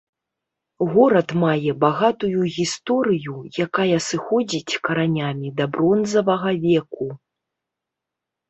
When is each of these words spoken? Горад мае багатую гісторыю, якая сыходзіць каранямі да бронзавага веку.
Горад 0.93 1.33
мае 1.43 1.71
багатую 1.83 2.39
гісторыю, 2.55 3.35
якая 3.67 3.97
сыходзіць 4.09 4.77
каранямі 4.89 5.49
да 5.61 5.65
бронзавага 5.77 6.49
веку. 6.65 7.05